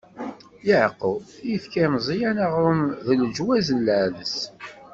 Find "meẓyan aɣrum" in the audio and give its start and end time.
1.93-2.83